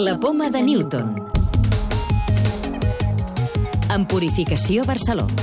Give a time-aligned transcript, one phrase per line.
[0.00, 1.10] La poma de Newton.
[3.92, 5.34] En Purificació Barcelona.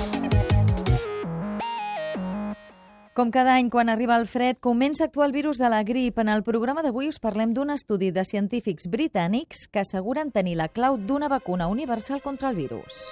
[3.14, 6.18] Com cada any, quan arriba el fred, comença a actuar el virus de la grip.
[6.18, 10.72] En el programa d'avui us parlem d'un estudi de científics britànics que asseguren tenir la
[10.74, 13.06] clau d'una vacuna universal contra el virus.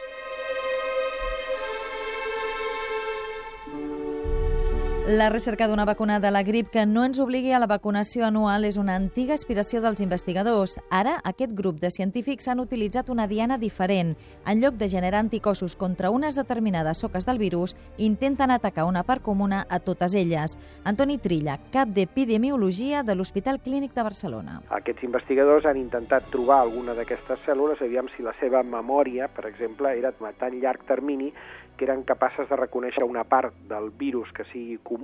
[5.08, 8.63] La recerca d'una vacuna de la grip que no ens obligui a la vacunació anual
[8.66, 10.80] és una antiga aspiració dels investigadors.
[10.90, 14.16] Ara, aquest grup de científics han utilitzat una diana diferent.
[14.49, 19.22] En lloc de generar anticossos contra unes determinades soques del virus, intenten atacar una part
[19.22, 20.58] comuna a totes elles.
[20.84, 24.63] Antoni Trilla, cap d'Epidemiologia de l'Hospital Clínic de Barcelona.
[24.74, 29.94] Aquests investigadors han intentat trobar alguna d'aquestes cèl·lules, aviam si la seva memòria, per exemple,
[29.94, 31.30] era a tan llarg termini
[31.76, 34.95] que eren capaces de reconèixer una part del virus que sigui comú,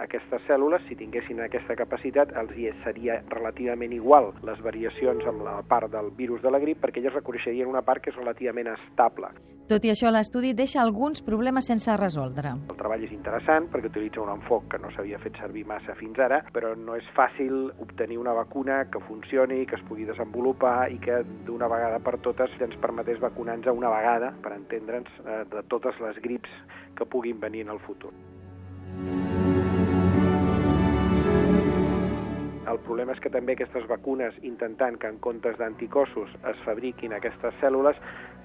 [0.00, 5.60] aquestes cèl·lules, si tinguessin aquesta capacitat, els hi seria relativament igual les variacions amb la
[5.68, 9.32] part del virus de la grip, perquè elles reconeixerien una part que és relativament estable.
[9.70, 12.50] Tot i això, l'estudi deixa alguns problemes sense resoldre.
[12.72, 16.18] El treball és interessant perquè utilitza un enfoc que no s'havia fet servir massa fins
[16.18, 20.98] ara, però no és fàcil obtenir una vacuna que funcioni, que es pugui desenvolupar i
[21.00, 26.00] que d'una vegada per totes ens permetés vacunar-nos una vegada, per entendre'ns, eh, de totes
[26.02, 26.50] les grips
[26.98, 28.12] que puguin venir en el futur.
[32.72, 37.56] El problema és que també aquestes vacunes, intentant que en comptes d'anticossos es fabriquin aquestes
[37.60, 37.98] cèl·lules,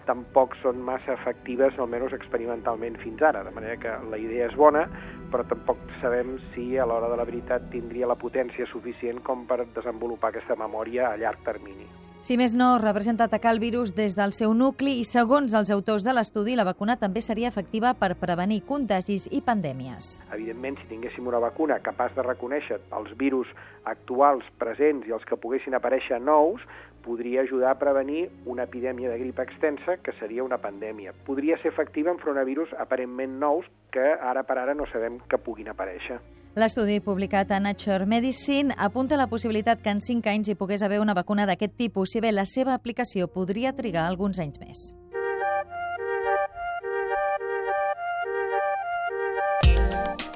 [0.08, 3.44] tampoc són massa efectives, almenys experimentalment fins ara.
[3.48, 4.88] De manera que la idea és bona,
[5.31, 9.66] però tampoc sabem si a l'hora de la veritat tindria la potència suficient com per
[9.76, 11.88] desenvolupar aquesta memòria a llarg termini.
[12.28, 16.03] Si més no, representa atacar el virus des del seu nucli i, segons els autors
[16.03, 20.09] de l'estudi, la vacuna també seria efectiva per prevenir contagis i pandèmies.
[20.36, 23.53] Evidentment, si tinguéssim una vacuna capaç de reconèixer els virus
[23.88, 26.67] actuals presents i els que poguessin aparèixer nous,
[27.08, 31.15] podria ajudar a prevenir una epidèmia de grip extensa, que seria una pandèmia.
[31.26, 35.39] Podria ser efectiva enfront a virus aparentment nous que ara per ara no sabem que
[35.39, 36.20] puguin aparèixer.
[36.58, 40.99] L'estudi publicat a Nature Medicine apunta la possibilitat que en 5 anys hi pogués haver
[40.99, 44.87] una vacuna d'aquest tipus, si bé la seva aplicació podria trigar alguns anys més.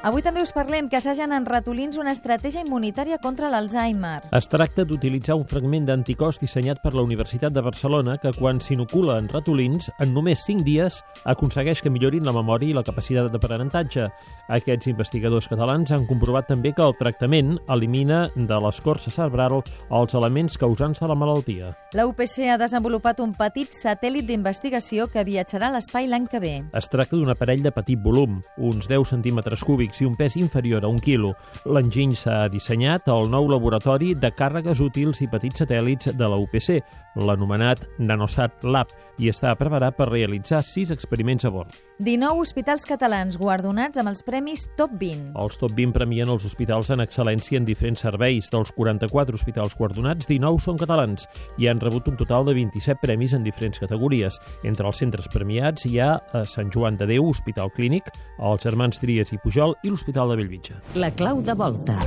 [0.02, 4.32] Avui també us parlem que assagen en ratolins una estratègia immunitària contra l'Alzheimer.
[4.34, 9.20] Es tracta d'utilitzar un fragment d'anticòs dissenyat per la Universitat de Barcelona que, quan s'inocula
[9.22, 14.08] en ratolins, en només 5 dies aconsegueix que millorin la memòria i la capacitat d'aprenentatge.
[14.50, 20.58] Aquests investigadors catalans han comprovat també que el tractament elimina de l'escorça cerebral els elements
[20.58, 21.76] causants de la malaltia.
[21.94, 26.58] La UPC ha desenvolupat un petit satèl·lit d'investigació que viatjarà a l'espai l'any que ve.
[26.74, 30.36] Es tracta d'un aparell de petit volum, uns 10 centímetres cúbics cúbics i un pes
[30.38, 31.36] inferior a un quilo.
[31.66, 36.82] L'enginy s'ha dissenyat al nou laboratori de càrregues útils i petits satèl·lits de la UPC,
[37.16, 38.88] l'anomenat Nanosat Lab,
[39.20, 41.72] i està preparat per realitzar sis experiments a bord.
[42.02, 45.36] 19 hospitals catalans guardonats amb els premis Top 20.
[45.38, 48.50] Els Top 20 premien els hospitals en excel·lència en diferents serveis.
[48.50, 51.28] Dels 44 hospitals guardonats, 19 són catalans
[51.62, 54.40] i han rebut un total de 27 premis en diferents categories.
[54.66, 58.10] Entre els centres premiats hi ha a Sant Joan de Déu, Hospital Clínic,
[58.42, 60.78] els Germans Tries i Pujol i l'Hospital de Bellvitge.
[60.96, 61.98] La clau de volta.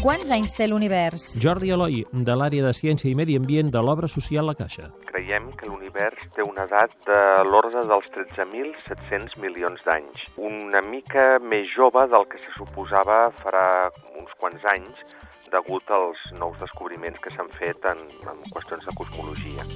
[0.00, 1.24] Quants anys té l'univers?
[1.44, 4.88] Jordi Eloi, de l'àrea de Ciència i Medi Ambient de l'obra social La Caixa.
[5.10, 11.68] Creiem que l'univers té una edat de l'ordre dels 13.700 milions d'anys, una mica més
[11.76, 13.66] jove del que se suposava farà
[14.16, 15.04] uns quants anys,
[15.52, 19.68] degut als nous descobriments que s'han fet en, en qüestions de cosmologia.